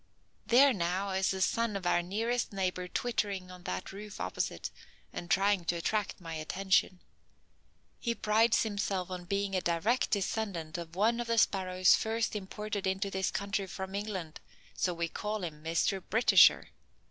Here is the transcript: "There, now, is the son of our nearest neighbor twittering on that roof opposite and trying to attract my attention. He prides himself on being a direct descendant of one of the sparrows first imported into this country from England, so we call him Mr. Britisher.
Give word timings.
"There, 0.47 0.73
now, 0.73 1.11
is 1.11 1.29
the 1.29 1.41
son 1.43 1.75
of 1.75 1.85
our 1.85 2.01
nearest 2.01 2.51
neighbor 2.51 2.87
twittering 2.87 3.51
on 3.51 3.65
that 3.65 3.91
roof 3.91 4.19
opposite 4.19 4.71
and 5.13 5.29
trying 5.29 5.63
to 5.65 5.75
attract 5.75 6.19
my 6.19 6.33
attention. 6.33 7.01
He 7.99 8.15
prides 8.15 8.63
himself 8.63 9.11
on 9.11 9.25
being 9.25 9.53
a 9.55 9.61
direct 9.61 10.09
descendant 10.09 10.79
of 10.79 10.95
one 10.95 11.19
of 11.19 11.27
the 11.27 11.37
sparrows 11.37 11.93
first 11.95 12.35
imported 12.35 12.87
into 12.87 13.11
this 13.11 13.29
country 13.29 13.67
from 13.67 13.93
England, 13.93 14.39
so 14.73 14.91
we 14.91 15.07
call 15.07 15.43
him 15.43 15.63
Mr. 15.63 16.01
Britisher. 16.09 16.69